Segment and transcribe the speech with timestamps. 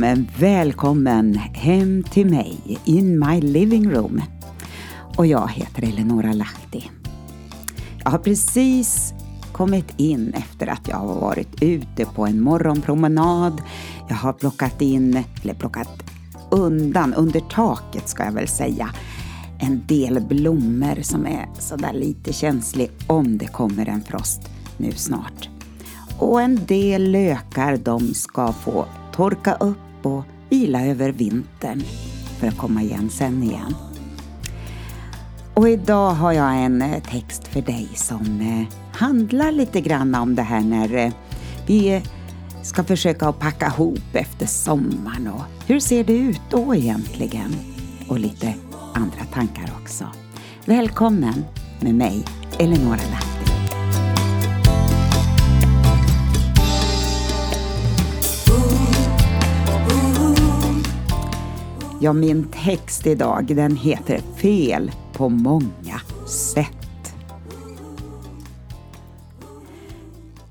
[0.00, 4.22] välkommen, välkommen hem till mig in my living room.
[5.16, 6.90] Och jag heter Eleonora Lahti.
[8.04, 9.12] Jag har precis
[9.52, 13.62] kommit in efter att jag har varit ute på en morgonpromenad.
[14.08, 16.02] Jag har plockat in, eller plockat
[16.50, 18.90] undan, under taket ska jag väl säga,
[19.58, 24.40] en del blommor som är sådär lite känslig om det kommer en frost
[24.76, 25.48] nu snart.
[26.18, 31.82] Och en del lökar de ska få torka upp och vila över vintern
[32.38, 33.74] för att komma igen sen igen.
[35.54, 40.34] Och idag har jag en eh, text för dig som eh, handlar lite grann om
[40.34, 41.12] det här när eh,
[41.66, 42.02] vi
[42.62, 47.56] ska försöka att packa ihop efter sommaren och hur ser det ut då egentligen?
[48.08, 48.54] Och lite
[48.94, 50.04] andra tankar också.
[50.64, 51.44] Välkommen
[51.80, 52.24] med mig,
[52.58, 53.29] Eleonora Lapp.
[62.02, 67.14] Ja, min text idag den heter Fel på många sätt.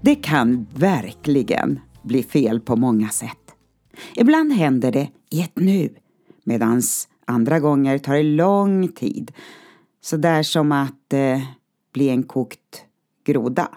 [0.00, 3.54] Det kan verkligen bli fel på många sätt.
[4.14, 5.94] Ibland händer det i ett nu,
[6.44, 6.82] medan
[7.24, 9.32] andra gånger tar det lång tid.
[10.00, 11.42] Så där som att eh,
[11.92, 12.84] bli en kokt
[13.24, 13.68] groda.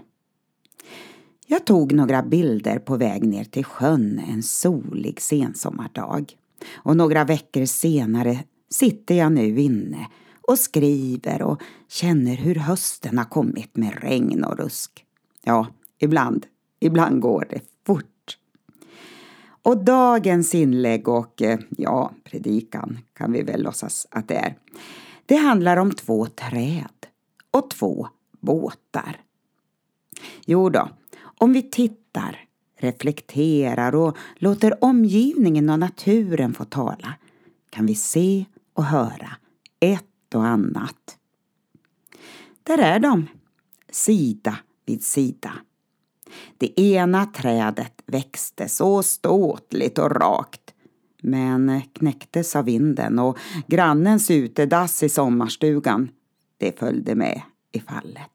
[1.47, 6.33] Jag tog några bilder på väg ner till sjön en solig sensommardag.
[6.73, 10.08] Och några veckor senare sitter jag nu inne
[10.41, 15.05] och skriver och känner hur hösten har kommit med regn och rusk.
[15.44, 15.67] Ja,
[16.00, 16.45] ibland,
[16.80, 18.38] ibland går det fort.
[19.61, 24.58] Och dagens inlägg och, eh, ja, predikan kan vi väl låtsas att det är.
[25.25, 27.07] Det handlar om två träd
[27.51, 28.07] och två
[28.39, 29.22] båtar.
[30.45, 30.89] Jo då,
[31.38, 32.47] om vi tittar
[32.77, 37.13] reflekterar och låter omgivningen och naturen få tala
[37.69, 39.35] kan vi se och höra
[39.79, 41.17] ett och annat.
[42.63, 43.27] Där är de,
[43.91, 45.53] sida vid sida.
[46.57, 50.73] Det ena trädet växte så ståtligt och rakt
[51.21, 56.09] men knäcktes av vinden och grannens utedass i sommarstugan,
[56.57, 58.31] det följde med i fallet.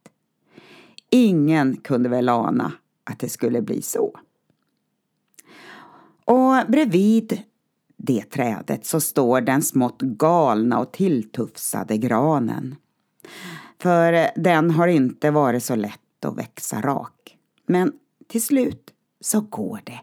[1.11, 2.73] Ingen kunde väl ana
[3.05, 4.19] att det skulle bli så.
[6.33, 7.43] Och bredvid
[7.97, 12.77] det trädet så står den smått galna och tilltufsade granen.
[13.79, 17.39] För den har inte varit så lätt att växa rak.
[17.67, 17.93] Men
[18.27, 18.91] till slut
[19.21, 20.01] så går det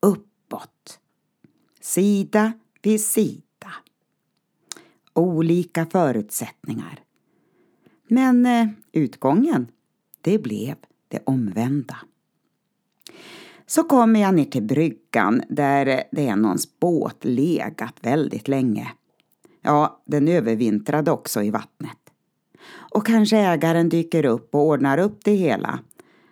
[0.00, 0.98] uppåt.
[1.80, 3.72] Sida vid sida.
[5.12, 7.00] Olika förutsättningar.
[8.08, 9.66] Men eh, utgången,
[10.20, 10.76] det blev
[11.08, 11.96] det omvända.
[13.74, 18.92] Så kommer jag ner till bryggan där det är någons båt legat väldigt länge.
[19.62, 21.98] Ja, den övervintrade också i vattnet.
[22.72, 25.78] Och kanske ägaren dyker upp och ordnar upp det hela.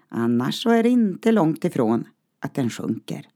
[0.08, 2.04] Annars så är det inte långt ifrån
[2.40, 3.26] att den sjunker.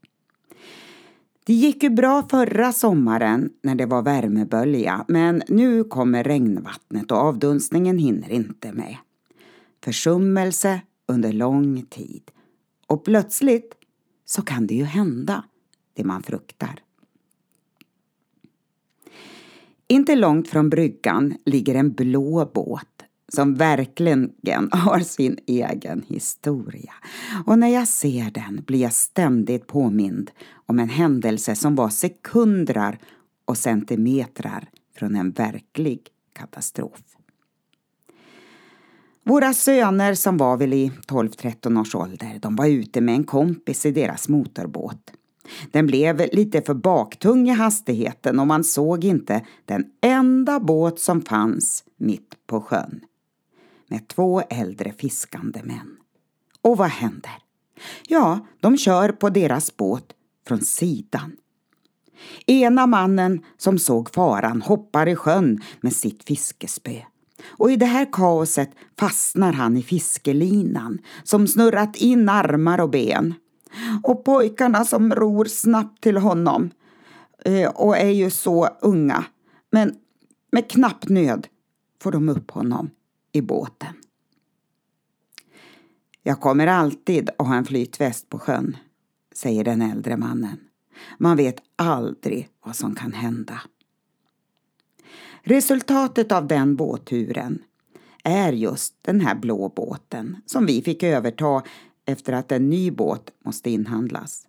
[1.45, 7.17] Det gick ju bra förra sommaren när det var värmebölja men nu kommer regnvattnet och
[7.17, 8.97] avdunstningen hinner inte med.
[9.83, 12.31] Försummelse under lång tid.
[12.87, 13.75] Och plötsligt
[14.25, 15.43] så kan det ju hända
[15.93, 16.79] det man fruktar.
[19.87, 22.87] Inte långt från bryggan ligger en blå båt
[23.27, 24.33] som verkligen
[24.71, 26.93] har sin egen historia.
[27.45, 30.31] Och när jag ser den blir jag ständigt påmind
[30.65, 32.99] om en händelse som var sekunder
[33.45, 37.14] och centimetrar från en verklig katastrof.
[39.27, 43.85] Våra söner som var väl i 12-13 års ålder, de var ute med en kompis
[43.85, 45.11] i deras motorbåt.
[45.71, 51.21] Den blev lite för baktung i hastigheten och man såg inte den enda båt som
[51.21, 53.01] fanns mitt på sjön.
[53.87, 55.97] Med två äldre fiskande män.
[56.61, 57.37] Och vad händer?
[58.07, 60.13] Ja, de kör på deras båt
[60.47, 61.31] från sidan.
[62.45, 67.01] Ena mannen som såg faran hoppar i sjön med sitt fiskespö
[67.47, 73.33] och i det här kaoset fastnar han i fiskelinan som snurrat in armar och ben.
[74.03, 76.69] Och pojkarna som ror snabbt till honom
[77.45, 79.25] eh, och är ju så unga.
[79.71, 79.95] Men
[80.51, 81.47] med knapp nöd
[82.01, 82.89] får de upp honom
[83.31, 83.93] i båten.
[86.23, 88.77] Jag kommer alltid att ha en flytväst på sjön,
[89.35, 90.57] säger den äldre mannen.
[91.17, 93.61] Man vet aldrig vad som kan hända.
[95.43, 97.59] Resultatet av den båtturen
[98.23, 101.63] är just den här blå båten som vi fick överta
[102.05, 104.47] efter att en ny båt måste inhandlas.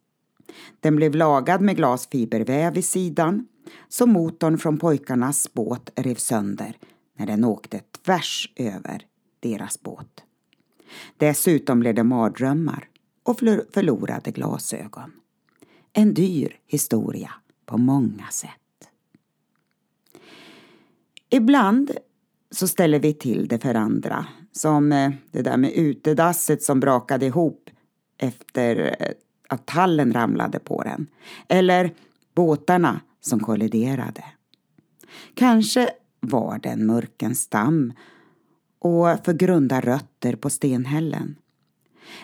[0.81, 3.47] Den blev lagad med glasfiberväv i sidan
[3.89, 6.77] så motorn från pojkarnas båt rev sönder
[7.19, 9.03] när den åkte tvärs över
[9.41, 10.23] deras båt.
[11.17, 12.89] Dessutom blev det mardrömmar
[13.23, 13.39] och
[13.73, 15.13] förlorade glasögon.
[15.93, 17.31] En dyr historia
[17.67, 18.66] på många sätt.
[21.31, 21.91] Ibland
[22.51, 24.27] så ställer vi till det för andra.
[24.53, 27.71] Som eh, det där med utedasset som brakade ihop
[28.19, 29.09] efter eh,
[29.49, 31.07] att tallen ramlade på den.
[31.49, 31.91] Eller
[32.35, 34.25] båtarna som kolliderade.
[35.35, 35.91] Kanske
[36.21, 37.93] var det en mörkens stam
[38.79, 41.37] och för grunda rötter på stenhällen.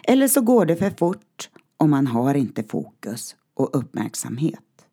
[0.03, 4.87] Eller så går det för fort och man har inte fokus och uppmärksamhet.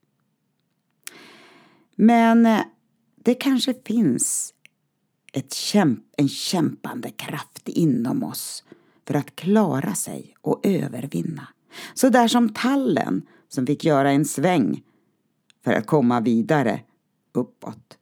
[1.95, 2.61] Men eh,
[3.23, 4.53] det kanske finns
[5.33, 8.63] ett kämp en kämpande kraft inom oss
[9.07, 11.47] för att klara sig och övervinna.
[11.93, 14.83] Så där som tallen som fick göra en sväng
[15.63, 16.81] för att komma vidare
[17.31, 17.97] uppåt.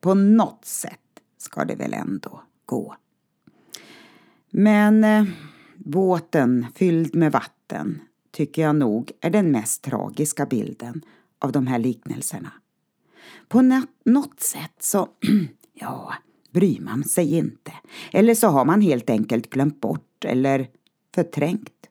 [0.00, 1.00] På något sätt
[1.38, 2.96] ska det väl ändå gå.
[4.50, 5.24] Men eh,
[5.76, 8.00] båten fylld med vatten
[8.30, 11.02] tycker jag nog är den mest tragiska bilden
[11.38, 12.52] av de här liknelserna.
[13.50, 13.62] På
[14.04, 15.08] något sätt så,
[15.74, 16.14] ja,
[16.50, 17.72] bryr man sig inte.
[18.12, 20.68] Eller så har man helt enkelt glömt bort eller
[21.14, 21.86] förträngt.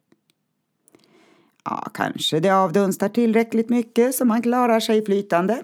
[1.64, 5.64] Ja, kanske det avdunstar tillräckligt mycket så man klarar sig flytande.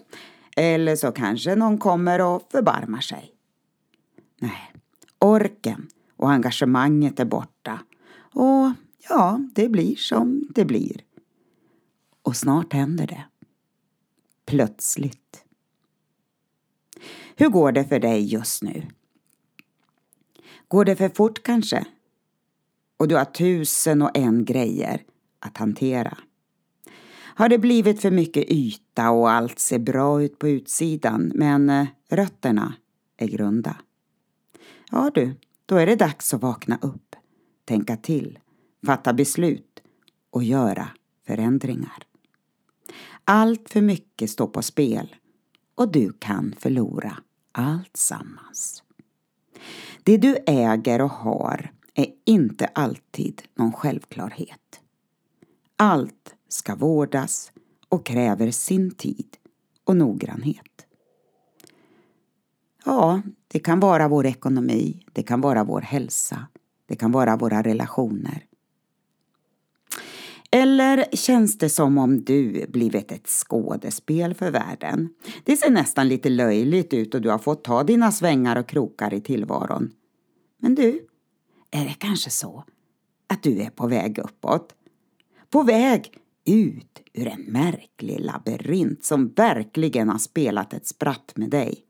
[0.56, 3.32] Eller så kanske någon kommer och förbarmar sig.
[4.40, 4.74] Nej,
[5.20, 7.80] orken och engagemanget är borta.
[8.18, 8.72] Och
[9.10, 11.02] ja, det blir som det blir.
[12.22, 13.24] Och snart händer det.
[14.46, 15.25] Plötsligt.
[17.38, 18.88] Hur går det för dig just nu?
[20.68, 21.86] Går det för fort kanske?
[22.98, 25.04] Och du har tusen och en grejer
[25.40, 26.18] att hantera.
[27.38, 31.88] Har det blivit för mycket yta och allt ser bra ut på utsidan men eh,
[32.10, 32.74] rötterna
[33.18, 33.78] är grunda?
[34.92, 35.34] Ja du,
[35.66, 37.16] då är det dags att vakna upp,
[37.66, 38.40] tänka till,
[38.86, 39.80] fatta beslut
[40.30, 40.88] och göra
[41.28, 42.04] förändringar.
[43.24, 45.16] Allt för mycket står på spel
[45.76, 47.18] och du kan förlora
[47.52, 48.84] allt sammans.
[50.04, 54.80] Det du äger och har är inte alltid någon självklarhet.
[55.76, 57.52] Allt ska vårdas
[57.90, 59.38] och kräver sin tid
[59.84, 60.86] och noggrannhet.
[62.86, 66.48] Ja, det kan vara vår ekonomi, det kan vara vår hälsa,
[66.86, 68.46] det kan vara våra relationer.
[70.56, 75.10] Eller känns det som om du blivit ett skådespel för världen?
[75.44, 79.14] Det ser nästan lite löjligt ut och du har fått ta dina svängar och krokar
[79.14, 79.92] i tillvaron.
[80.62, 81.08] Men du,
[81.72, 82.64] är det kanske så
[83.28, 84.76] att du är på väg uppåt?
[85.50, 91.84] På väg ut ur en märklig labyrint som verkligen har spelat ett spratt med dig.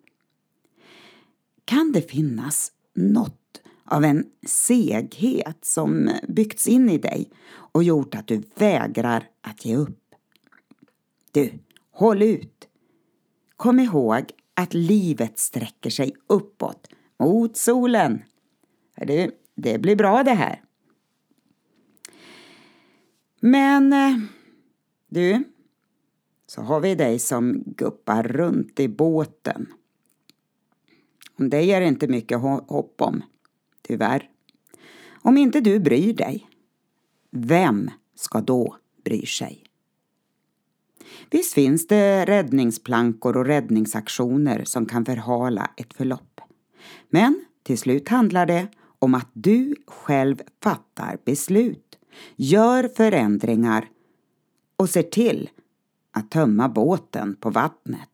[1.65, 3.44] Kan det finnas något
[3.85, 9.75] av en seghet som byggts in i dig och gjort att du vägrar att ge
[9.75, 10.15] upp.
[11.31, 11.53] Du,
[11.91, 12.67] håll ut!
[13.57, 16.88] Kom ihåg att livet sträcker sig uppåt,
[17.19, 18.21] mot solen.
[18.95, 20.62] Du, det blir bra det här.
[23.39, 24.17] Men eh,
[25.07, 25.43] du,
[26.48, 29.67] så har vi dig som guppar runt i båten.
[31.38, 33.24] Om dig är det inte mycket hopp om
[33.88, 34.30] tyvärr.
[35.22, 36.50] Om inte du bryr dig,
[37.32, 39.63] vem ska då bry sig?
[41.30, 46.42] Visst finns det räddningsplankor och räddningsaktioner som kan förhala ett förlopp.
[47.10, 48.68] Men till slut handlar det
[49.00, 52.00] om att du själv fattar beslut,
[52.36, 53.89] gör förändringar
[54.77, 55.50] och ser till
[56.12, 58.10] att tömma båten på vattnet.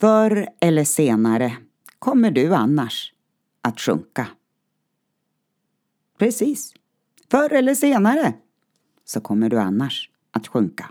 [0.00, 1.56] Förr eller senare
[1.98, 3.12] kommer du annars
[3.62, 4.26] att sjunka.
[6.18, 6.74] Precis.
[7.30, 8.32] Förr eller senare
[9.04, 10.90] så kommer du annars att sjunka.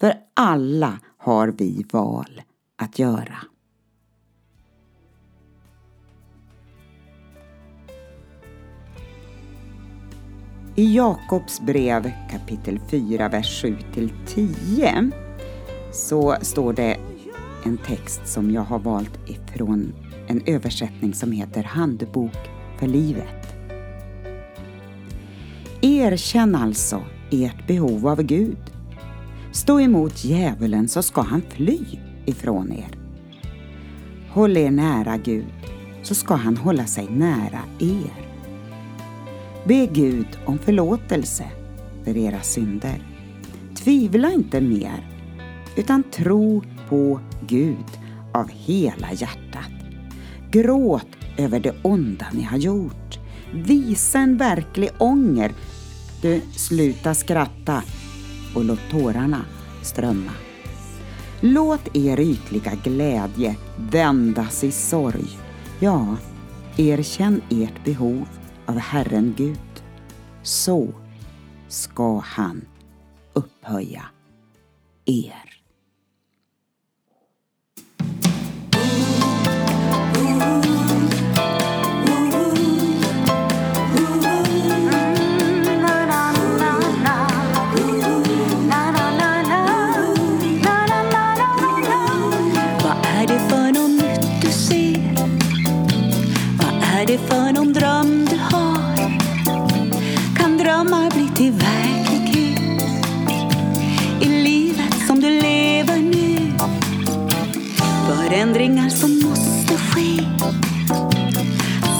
[0.00, 2.42] För alla har vi val
[2.76, 3.38] att göra.
[10.78, 13.76] I Jakobs brev kapitel 4, vers 7
[14.26, 15.10] 10
[15.92, 16.96] så står det
[17.64, 19.94] en text som jag har valt ifrån
[20.28, 23.45] en översättning som heter Handbok för livet.
[26.06, 28.70] Erkänn alltså ert behov av Gud.
[29.52, 31.78] Stå emot djävulen så ska han fly
[32.26, 32.90] ifrån er.
[34.30, 35.44] Håll er nära Gud
[36.02, 38.26] så ska han hålla sig nära er.
[39.64, 41.44] Be Gud om förlåtelse
[42.04, 43.02] för era synder.
[43.76, 45.08] Tvivla inte mer,
[45.76, 47.86] utan tro på Gud
[48.34, 49.72] av hela hjärtat.
[50.50, 53.18] Gråt över det onda ni har gjort.
[53.54, 55.52] Visa en verklig ånger.
[56.26, 57.82] Du, sluta skratta
[58.54, 59.44] och låt tårarna
[59.82, 60.32] strömma.
[61.40, 65.38] Låt er ytliga glädje vändas i sorg.
[65.80, 66.16] Ja,
[66.76, 68.28] erkänn ert behov
[68.66, 69.82] av Herren Gud.
[70.42, 70.88] Så
[71.68, 72.64] ska han
[73.32, 74.02] upphöja
[75.04, 75.55] er.
[97.06, 98.96] Är det för någon dröm du har?
[100.38, 102.82] Kan drömmar bli till verklighet?
[104.20, 106.52] I livet som du lever nu?
[108.06, 110.22] Förändringar som måste ske.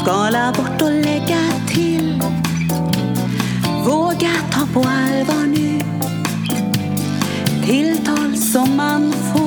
[0.02, 2.22] Skala bort och lägga till.
[3.84, 5.80] Våga ta på allvar nu.
[7.66, 9.46] Tilltal som man får.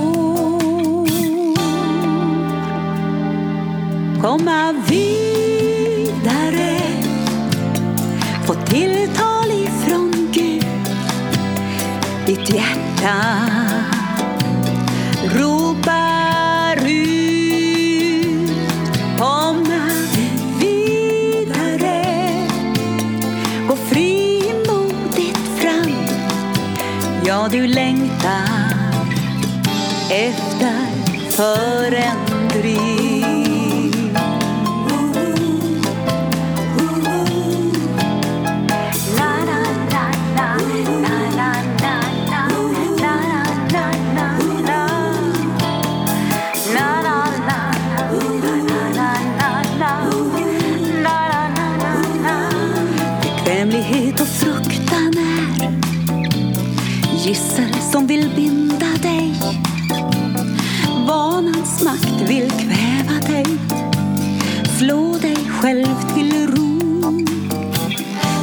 [4.21, 5.38] Komma vid
[8.69, 10.65] tilltal ifrån Gud.
[12.25, 13.15] Ditt hjärta
[15.35, 18.51] ropar ut.
[19.17, 19.89] Komma
[20.59, 22.03] vidare.
[23.67, 25.93] Gå frimodigt fram.
[27.25, 28.73] Ja, du längtar
[30.09, 30.75] efter
[31.29, 32.28] förändring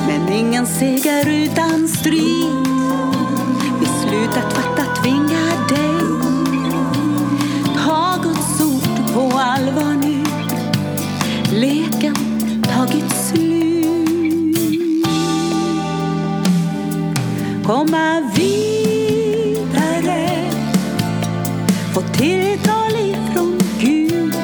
[0.06, 2.66] Men ingen seger utan strid.
[3.80, 6.00] beslutet fatta tvingar dig.
[7.76, 10.24] Ta Guds ord på allvar nu.
[11.52, 12.16] Leken
[12.62, 14.56] tagit slut.
[17.64, 19.50] Komma vidare,
[21.94, 24.34] få tilltal ifrån Gud.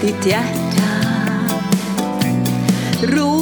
[0.00, 0.57] Ditt hjärta
[3.02, 3.37] ropar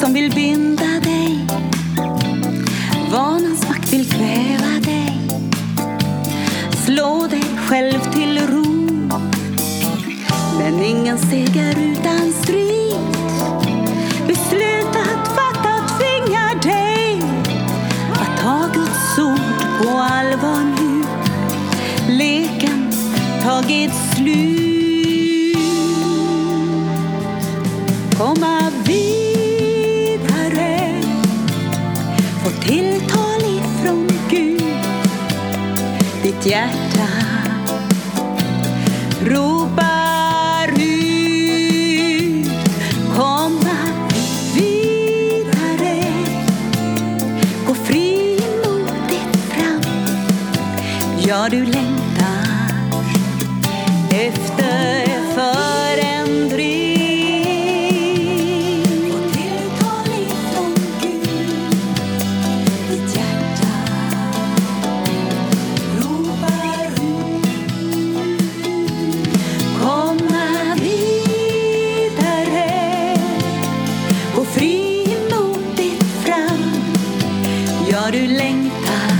[0.00, 1.46] som vill binda dig.
[3.12, 5.20] Vanans makt vill kväva dig.
[6.84, 8.64] Slå dig själv till ro.
[10.58, 12.96] Men ingen seger utan strid.
[14.26, 17.22] Beslut att fatta tvingar dig
[18.12, 21.02] att ta Guds ord på allvar nu.
[22.08, 22.92] Leken
[23.42, 24.56] tagit slut.
[28.18, 28.66] Komma
[36.46, 37.08] Ditt hjärta
[39.20, 42.50] ropar ut.
[43.14, 43.78] Komma
[44.54, 46.04] vidare.
[47.66, 49.82] Gå frimodigt fram.
[51.18, 52.72] Ja, du längtar
[54.10, 55.15] efter
[78.46, 79.10] längtar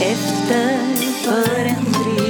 [0.00, 0.78] efter
[1.24, 2.21] för en